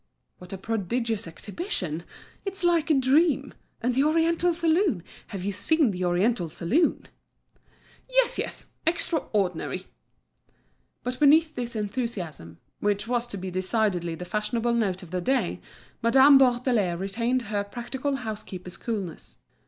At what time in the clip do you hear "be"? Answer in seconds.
13.37-13.51